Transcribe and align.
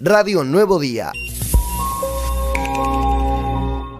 Radio 0.00 0.44
Nuevo 0.44 0.78
Día. 0.78 1.10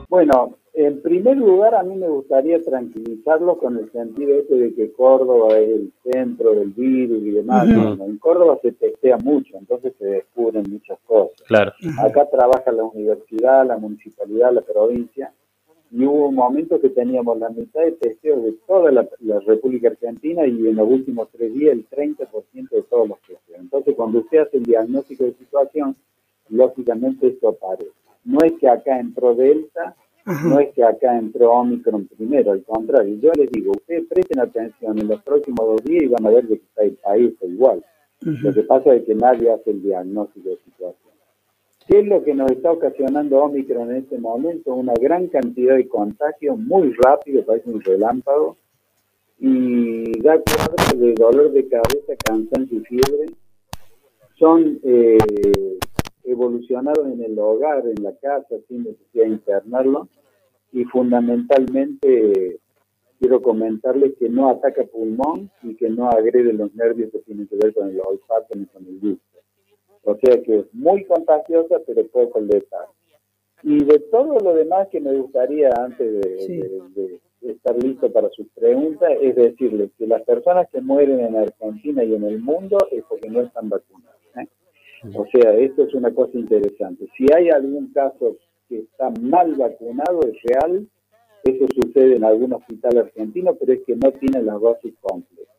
Bueno, 0.09 0.55
en 0.75 1.03
primer 1.03 1.37
lugar, 1.37 1.75
a 1.75 1.83
mí 1.83 1.97
me 1.97 2.09
gustaría 2.09 2.63
tranquilizarlo 2.63 3.59
con 3.59 3.77
el 3.79 3.91
sentido 3.91 4.39
este 4.39 4.55
de 4.55 4.75
que 4.75 4.93
Córdoba 4.93 5.59
es 5.59 5.69
el 5.69 5.93
centro 6.13 6.53
del 6.53 6.69
virus 6.71 7.21
y 7.25 7.31
demás. 7.31 7.69
En 7.69 8.17
Córdoba 8.19 8.61
se 8.63 8.73
testea 8.73 9.17
mucho, 9.19 9.57
entonces 9.59 9.93
se 9.99 10.07
descubren 10.07 10.71
muchas 10.71 10.99
cosas. 11.05 11.43
Claro. 11.49 11.73
Acá 11.99 12.29
trabaja 12.31 12.71
la 12.71 12.85
universidad, 12.85 13.67
la 13.67 13.77
municipalidad, 13.77 14.53
la 14.53 14.63
provincia, 14.63 15.33
y 15.91 16.05
hubo 16.05 16.29
un 16.29 16.35
momento 16.35 16.81
que 16.81 16.91
teníamos 16.91 17.39
la 17.39 17.49
mitad 17.49 17.83
de 17.83 17.93
testeos 17.93 18.43
de 18.43 18.53
toda 18.67 18.91
la, 18.93 19.09
República 19.47 19.89
Argentina 19.89 20.47
y 20.47 20.69
en 20.69 20.77
los 20.77 20.89
últimos 20.89 21.29
tres 21.31 21.53
días 21.55 21.73
el 21.73 21.89
30% 21.89 22.71
de 22.71 22.83
todos 22.83 23.09
los 23.09 23.19
testeos. 23.21 23.61
Entonces, 23.61 23.95
cuando 23.95 24.19
usted 24.21 24.39
hace 24.39 24.59
el 24.59 24.65
diagnóstico 24.65 25.25
de 25.25 25.35
situación, 25.35 25.97
lógicamente 26.51 27.29
esto 27.29 27.49
aparece. 27.49 27.93
No 28.25 28.41
es 28.45 28.53
que 28.55 28.69
acá 28.69 29.01
entró 29.01 29.35
Delta 29.35 29.97
no 30.45 30.61
es 30.61 30.75
que 30.75 30.85
acá 30.85 31.17
entró 31.17 31.53
Omicron 31.53 32.07
primero, 32.07 32.53
al 32.53 32.63
contrario. 32.63 33.17
Yo 33.19 33.33
les 33.33 33.51
digo, 33.51 33.73
ustedes 33.73 34.05
presten 34.09 34.41
atención 34.41 34.99
en 34.99 35.09
los 35.09 35.23
próximos 35.23 35.67
dos 35.67 35.83
días 35.85 36.05
y 36.05 36.09
van 36.09 36.27
a 36.27 36.31
ver 36.31 36.47
que 36.47 36.55
está 36.55 36.83
el 36.83 36.97
país 36.97 37.35
igual. 37.41 37.83
Lo 38.21 38.53
que 38.53 38.63
pasa 38.63 38.95
es 38.95 39.05
que 39.05 39.15
nadie 39.15 39.51
hace 39.51 39.71
el 39.71 39.83
diagnóstico 39.83 40.51
de 40.51 40.59
situación. 40.59 41.08
¿Qué 41.89 42.01
es 42.01 42.07
lo 42.07 42.23
que 42.23 42.35
nos 42.35 42.51
está 42.51 42.71
ocasionando 42.71 43.43
Omicron 43.43 43.91
en 43.91 43.97
este 43.97 44.19
momento? 44.19 44.75
Una 44.75 44.93
gran 45.01 45.29
cantidad 45.29 45.75
de 45.75 45.89
contagios, 45.89 46.59
muy 46.59 46.93
rápido, 46.93 47.43
parece 47.47 47.71
un 47.71 47.81
relámpago, 47.81 48.59
y 49.39 50.21
da 50.21 50.39
cuadros 50.39 51.01
de 51.01 51.15
dolor 51.15 51.51
de 51.51 51.67
cabeza, 51.67 52.13
cansancio 52.23 52.79
y 52.79 52.85
fiebre. 52.85 53.27
Son 54.39 54.79
eh, 54.83 55.17
evolucionados 56.25 57.07
en 57.07 57.23
el 57.23 57.39
hogar, 57.39 57.83
en 57.87 58.03
la 58.05 58.15
casa, 58.17 58.57
sin 58.69 58.85
necesidad 58.85 59.25
de 59.25 59.31
internarlo 59.31 60.09
y 60.73 60.85
fundamentalmente 60.85 62.59
quiero 63.19 63.41
comentarles 63.41 64.15
que 64.19 64.29
no 64.29 64.51
ataca 64.51 64.85
pulmón 64.85 65.51
y 65.63 65.75
que 65.75 65.89
no 65.89 66.11
agrede 66.11 66.53
los 66.53 66.75
nervios 66.75 67.11
que 67.11 67.21
tienen 67.21 67.47
que 67.47 67.57
ver 67.57 67.73
con 67.73 67.89
el 67.89 67.99
olfato 68.01 68.55
ni 68.55 68.67
con 68.67 68.87
el 68.87 69.01
gusto. 69.01 69.28
O 70.05 70.17
sea 70.17 70.43
que 70.43 70.61
es 70.61 70.75
muy 70.75 71.05
contagiosa, 71.05 71.77
pero 71.87 72.07
poco 72.09 72.41
letal. 72.41 72.87
Y 73.63 73.85
de 73.85 73.99
todo 74.11 74.39
lo 74.39 74.55
demás 74.55 74.89
que 74.89 75.01
me 75.01 75.13
gustaría, 75.15 75.71
antes 75.77 76.21
de, 76.21 77.21
estar 77.43 77.77
listo 77.83 78.13
para 78.13 78.29
sus 78.31 78.49
preguntas, 78.49 79.11
es 79.21 79.35
decirles 79.37 79.91
que 79.99 80.07
las 80.07 80.23
personas 80.23 80.69
que 80.71 80.81
mueren 80.81 81.21
en 81.21 81.37
Argentina 81.37 82.05
y 82.05 82.15
en 82.15 82.25
el 82.25 82.41
mundo 82.41 82.79
es 82.91 83.05
porque 83.09 83.29
no 83.31 83.41
están 83.43 83.69
vacunadas. 83.69 84.17
¿eh? 84.37 84.49
O 85.15 85.27
sea, 85.27 85.55
esto 85.55 85.85
es 85.85 85.95
una 85.95 86.13
cosa 86.13 86.37
interesante. 86.37 87.07
Si 87.17 87.27
hay 87.35 87.49
algún 87.51 87.93
caso 87.93 88.37
que 88.69 88.81
está 88.81 89.11
mal 89.21 89.55
vacunado 89.55 90.21
es 90.23 90.37
real. 90.43 90.87
Eso 91.45 91.67
sucede 91.75 92.17
en 92.17 92.25
algún 92.25 92.53
hospital 92.53 92.99
argentino, 92.99 93.55
pero 93.55 93.73
es 93.73 93.81
que 93.87 93.97
no 93.97 94.11
tiene 94.13 94.43
las 94.43 94.61
dosis 94.61 94.95
completas. 95.01 95.57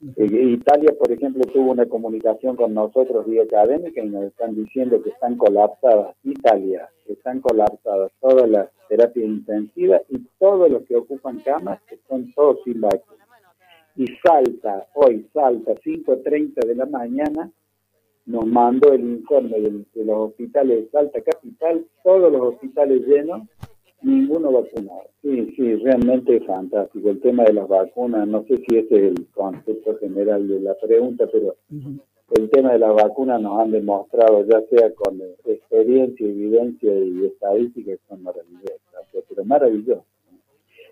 Eh, 0.00 0.24
Italia, 0.26 0.94
por 0.96 1.10
ejemplo, 1.10 1.42
tuvo 1.52 1.72
una 1.72 1.86
comunicación 1.86 2.54
con 2.54 2.72
nosotros 2.72 3.26
vía 3.26 3.42
académica 3.42 4.00
y 4.00 4.08
nos 4.08 4.24
están 4.24 4.54
diciendo 4.54 5.02
que 5.02 5.10
están 5.10 5.36
colapsadas, 5.36 6.14
Italia, 6.22 6.88
que 7.04 7.14
están 7.14 7.40
colapsadas 7.40 8.12
todas 8.20 8.48
las 8.48 8.68
terapias 8.88 9.26
intensivas 9.26 10.02
y 10.08 10.18
todos 10.38 10.70
los 10.70 10.84
que 10.84 10.94
ocupan 10.94 11.40
camas, 11.40 11.80
que 11.88 11.98
son 12.08 12.32
todos 12.34 12.58
sin 12.64 12.80
vacuna. 12.80 13.24
Y 13.96 14.06
salta, 14.24 14.86
hoy 14.94 15.26
salta, 15.32 15.72
5.30 15.74 16.64
de 16.64 16.74
la 16.76 16.86
mañana, 16.86 17.50
nos 18.26 18.46
mandó 18.46 18.92
el 18.92 19.00
informe 19.00 19.58
de, 19.58 20.04
los 20.04 20.30
hospitales 20.30 20.84
de 20.84 20.90
Salta 20.90 21.20
Capital, 21.22 21.84
todos 22.04 22.30
los 22.30 22.40
hospitales 22.42 23.04
llenos, 23.04 23.48
ninguno 24.02 24.52
vacunado. 24.52 25.08
Sí, 25.22 25.52
sí, 25.56 25.74
realmente 25.76 26.36
es 26.36 26.46
fantástico. 26.46 27.10
El 27.10 27.20
tema 27.20 27.44
de 27.44 27.54
las 27.54 27.68
vacunas, 27.68 28.26
no 28.28 28.44
sé 28.44 28.58
si 28.58 28.78
ese 28.78 28.96
es 28.96 29.02
el 29.12 29.26
concepto 29.32 29.96
general 29.98 30.46
de 30.48 30.60
la 30.60 30.74
pregunta, 30.74 31.26
pero 31.30 31.56
el 32.36 32.50
tema 32.50 32.72
de 32.72 32.78
las 32.78 32.94
vacunas 32.94 33.40
nos 33.40 33.60
han 33.60 33.70
demostrado, 33.70 34.44
ya 34.44 34.60
sea 34.70 34.92
con 34.94 35.20
experiencia, 35.46 36.26
evidencia 36.26 36.94
y 36.94 37.26
estadística, 37.26 37.92
que 37.92 38.00
son 38.08 38.22
maravillosas, 38.22 38.80
pero 39.28 39.44
maravilloso. 39.44 40.04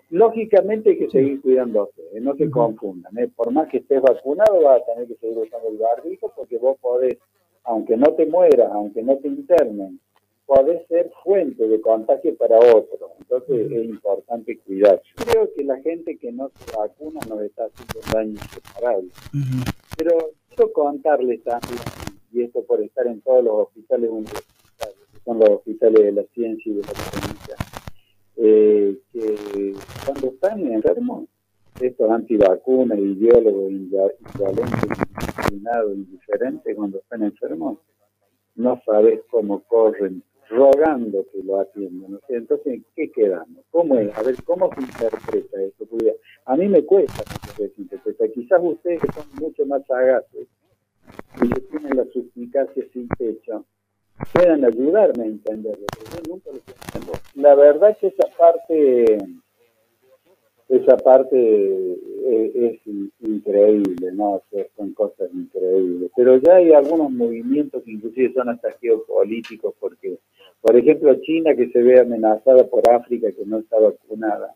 Lógicamente 0.09 0.91
hay 0.91 0.99
que 0.99 1.09
seguir 1.09 1.41
cuidándose, 1.41 2.01
¿eh? 2.13 2.21
no 2.21 2.33
se 2.35 2.49
confundan. 2.49 3.17
¿eh? 3.17 3.29
Por 3.35 3.51
más 3.51 3.67
que 3.67 3.77
estés 3.77 4.01
vacunado, 4.01 4.61
vas 4.61 4.81
a 4.81 4.85
tener 4.93 5.07
que 5.07 5.15
seguir 5.15 5.37
usando 5.37 5.67
el 5.67 5.77
barbijo 5.77 6.31
porque 6.35 6.57
vos 6.57 6.77
podés, 6.79 7.17
aunque 7.65 7.97
no 7.97 8.13
te 8.13 8.25
mueras, 8.25 8.71
aunque 8.71 9.03
no 9.03 9.17
te 9.17 9.27
internen, 9.27 9.99
podés 10.47 10.87
ser 10.87 11.11
fuente 11.23 11.67
de 11.67 11.79
contagio 11.81 12.35
para 12.37 12.57
otro. 12.57 13.11
Entonces 13.19 13.69
es 13.69 13.85
importante 13.85 14.57
cuidarse. 14.59 15.03
Creo 15.15 15.53
que 15.53 15.63
la 15.63 15.77
gente 15.81 16.17
que 16.17 16.31
no 16.31 16.49
se 16.55 16.75
vacuna 16.75 17.19
nos 17.29 17.41
está 17.41 17.65
haciendo 17.65 17.99
un 17.99 18.11
daño 18.11 18.31
inseparable. 18.31 19.09
Pero 19.97 20.31
quiero 20.47 20.73
contarles 20.73 21.43
también, 21.43 21.79
y 22.31 22.43
esto 22.43 22.63
por 22.63 22.81
estar 22.81 23.05
en 23.07 23.21
todos 23.21 23.43
los 23.43 23.67
hospitales 23.67 24.09
universitarios, 24.09 25.09
que 25.11 25.19
son 25.25 25.39
los 25.39 25.49
hospitales 25.49 26.03
de 26.03 26.11
la 26.13 26.23
ciencia 26.33 26.71
y 26.71 26.75
de 26.75 26.81
la 26.81 26.93
ciencia, 26.93 27.55
eh, 28.37 28.97
que 29.11 29.73
cuando 30.05 30.27
están 30.27 30.71
enfermos, 30.71 31.25
estos 31.81 32.09
antivacunas, 32.09 32.97
ideólogos, 32.97 33.71
invalentes, 33.71 34.97
indiferentes, 35.93 36.75
cuando 36.75 36.99
están 36.99 37.23
enfermos, 37.23 37.79
no 38.55 38.81
sabes 38.85 39.21
cómo 39.29 39.63
corren 39.67 40.23
rogando 40.49 41.25
que 41.31 41.43
lo 41.43 41.59
atiendan. 41.59 42.19
Entonces, 42.29 42.81
¿qué 42.95 43.11
quedamos? 43.11 43.65
¿Cómo 43.71 43.97
es? 43.97 44.15
A 44.17 44.23
ver, 44.23 44.35
¿cómo 44.43 44.69
se 44.73 44.81
interpreta 44.81 45.61
esto? 45.61 45.85
a 46.45 46.55
mí 46.55 46.67
me 46.67 46.83
cuesta 46.83 47.23
mucho 47.57 47.73
interpreta. 47.77 48.27
Quizás 48.29 48.59
ustedes 48.63 49.01
que 49.01 49.11
son 49.13 49.25
mucho 49.39 49.65
más 49.65 49.85
sagaces 49.85 50.47
y 51.41 51.49
que 51.49 51.61
tienen 51.61 51.97
la 51.97 52.05
suspicacia 52.05 52.83
sin 52.93 53.07
techo, 53.17 53.65
puedan 54.33 54.65
ayudarme 54.65 55.23
a 55.23 55.27
entenderlo. 55.27 55.85
La 57.35 57.55
verdad 57.55 57.97
que 57.99 58.07
esa 58.07 58.27
parte, 58.37 59.17
esa 60.69 60.97
parte 60.97 61.37
eh, 61.37 62.51
es, 62.55 62.87
increíble, 63.19 64.11
¿no? 64.13 64.41
son 64.75 64.93
cosas 64.93 65.29
increíbles. 65.33 66.11
Pero 66.15 66.37
ya 66.37 66.55
hay 66.55 66.73
algunos 66.73 67.11
movimientos 67.11 67.83
que 67.83 67.91
inclusive 67.91 68.33
son 68.33 68.49
hasta 68.49 68.71
geopolíticos, 68.73 69.73
porque, 69.79 69.96
por 70.67 70.75
ejemplo, 70.75 71.15
China 71.21 71.55
que 71.55 71.69
se 71.69 71.81
ve 71.81 71.99
amenazada 71.99 72.67
por 72.67 72.89
África 72.89 73.31
que 73.31 73.45
no 73.45 73.59
está 73.59 73.79
vacunada, 73.79 74.53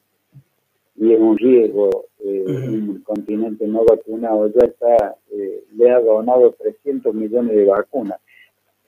y 0.98 1.14
es 1.14 1.20
un 1.20 1.38
riesgo, 1.38 2.06
eh, 2.20 2.44
un 2.48 3.02
continente 3.04 3.66
no 3.66 3.86
vacunado, 3.86 4.48
ya 4.48 4.66
está, 4.66 5.16
eh, 5.32 5.64
le 5.76 5.90
ha 5.90 6.00
donado 6.00 6.52
300 6.52 7.16
millones 7.16 7.56
de 7.56 7.66
vacunas 7.66 8.20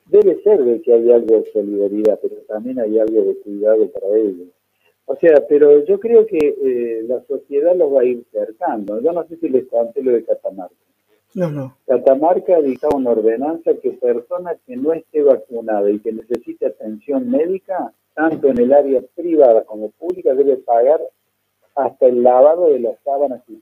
debe 0.06 0.40
ser 0.42 0.62
de 0.62 0.82
que 0.82 0.92
hay 0.92 1.10
algo 1.10 1.40
de 1.40 1.52
solidaridad, 1.52 2.18
pero 2.20 2.36
también 2.46 2.78
hay 2.78 2.98
algo 2.98 3.22
de 3.22 3.36
cuidado 3.38 3.88
para 3.90 4.16
ellos. 4.16 4.48
O 5.06 5.16
sea, 5.16 5.44
pero 5.48 5.84
yo 5.84 6.00
creo 6.00 6.26
que 6.26 6.38
eh, 6.38 7.02
la 7.06 7.22
sociedad 7.24 7.76
los 7.76 7.92
va 7.92 8.00
a 8.00 8.04
ir 8.04 8.24
cercando. 8.32 9.00
Yo 9.00 9.12
no 9.12 9.26
sé 9.26 9.36
si 9.36 9.48
les 9.48 9.66
conté 9.66 10.02
lo 10.02 10.12
de 10.12 10.24
Catamarca. 10.24 10.74
No, 11.34 11.50
no. 11.50 11.76
Catamarca 11.86 12.60
dicta 12.60 12.88
una 12.94 13.10
ordenanza 13.10 13.72
que 13.82 13.90
persona 13.90 14.56
que 14.66 14.76
no 14.76 14.92
esté 14.92 15.22
vacunada 15.22 15.90
y 15.90 15.98
que 15.98 16.12
necesite 16.12 16.66
atención 16.66 17.28
médica, 17.28 17.92
tanto 18.14 18.48
en 18.48 18.60
el 18.60 18.72
área 18.72 19.02
privada 19.16 19.64
como 19.64 19.90
pública, 19.90 20.32
debe 20.32 20.56
pagar 20.58 21.00
hasta 21.74 22.06
el 22.06 22.22
lavado 22.22 22.70
de 22.70 22.78
las 22.78 22.96
sábanas 23.04 23.42
y 23.48 23.60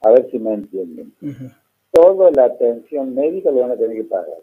A 0.00 0.10
ver 0.10 0.30
si 0.30 0.38
me 0.38 0.54
entienden. 0.54 1.12
Toda 1.92 2.30
la 2.30 2.46
atención 2.46 3.14
médica 3.14 3.50
lo 3.50 3.60
van 3.60 3.72
a 3.72 3.76
tener 3.76 3.96
que 3.98 4.04
pagar. 4.04 4.38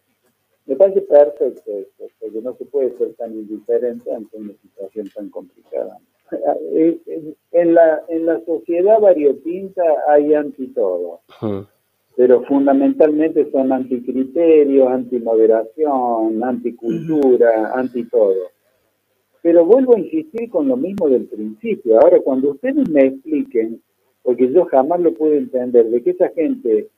Me 0.65 0.75
parece 0.75 1.01
perfecto 1.01 1.71
esto, 1.71 2.05
porque 2.19 2.41
no 2.41 2.55
se 2.55 2.65
puede 2.65 2.95
ser 2.97 3.13
tan 3.15 3.33
indiferente 3.33 4.13
ante 4.13 4.37
una 4.37 4.53
situación 4.61 5.09
tan 5.13 5.29
complicada. 5.29 5.99
en 7.53 7.75
la, 7.75 8.03
en 8.09 8.25
la 8.25 8.43
sociedad 8.45 8.99
variopinta 8.99 9.83
hay 10.09 10.33
anti 10.33 10.67
todo, 10.69 11.21
pero 12.17 12.43
fundamentalmente 12.43 13.49
son 13.51 13.71
anticriterios, 13.71 14.87
antimoderación, 14.89 16.43
anticultura, 16.43 17.71
anti 17.75 18.03
todo. 18.05 18.51
Pero 19.43 19.65
vuelvo 19.65 19.95
a 19.95 19.99
insistir 19.99 20.49
con 20.49 20.67
lo 20.67 20.77
mismo 20.77 21.09
del 21.09 21.25
principio. 21.25 21.99
Ahora, 21.99 22.19
cuando 22.21 22.51
ustedes 22.51 22.89
me 22.89 23.05
expliquen, 23.05 23.81
porque 24.23 24.51
yo 24.51 24.65
jamás 24.65 25.01
lo 25.01 25.13
puedo 25.13 25.33
entender, 25.33 25.85
de 25.89 26.01
que 26.01 26.11
esa 26.11 26.29
gente 26.29 26.89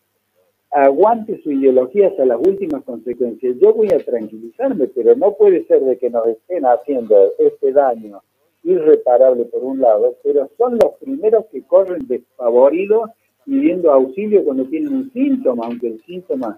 aguante 0.72 1.42
su 1.42 1.52
ideología 1.52 2.08
hasta 2.08 2.26
las 2.26 2.40
últimas 2.40 2.84
consecuencias. 2.84 3.56
Yo 3.60 3.74
voy 3.74 3.88
a 3.92 4.04
tranquilizarme, 4.04 4.88
pero 4.88 5.16
no 5.16 5.34
puede 5.34 5.66
ser 5.66 5.82
de 5.82 5.98
que 5.98 6.10
nos 6.10 6.28
estén 6.28 6.66
haciendo 6.66 7.32
este 7.40 7.72
daño 7.72 8.22
irreparable 8.66 9.46
por 9.46 9.64
un 9.64 9.80
lado, 9.80 10.18
pero 10.24 10.50
son 10.58 10.74
los 10.74 10.96
primeros 11.00 11.46
que 11.52 11.62
corren 11.64 12.06
desfavoridos 12.08 13.12
pidiendo 13.46 13.92
auxilio 13.92 14.44
cuando 14.44 14.66
tienen 14.66 14.94
un 14.94 15.14
síntoma, 15.14 15.68
aunque 15.68 15.88
el 15.88 16.04
síntoma 16.06 16.58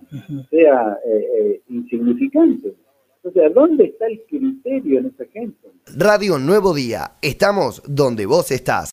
sea 0.49 0.97
eh, 1.05 1.27
eh, 1.37 1.61
insignificante. 1.69 2.73
O 3.23 3.31
sea, 3.31 3.49
¿dónde 3.49 3.85
está 3.85 4.07
el 4.07 4.21
criterio 4.29 4.99
en 4.99 5.07
esa 5.07 5.25
gente? 5.25 5.67
Radio 5.97 6.39
Nuevo 6.39 6.73
Día, 6.73 7.17
estamos 7.21 7.83
donde 7.85 8.25
vos 8.25 8.51
estás. 8.51 8.85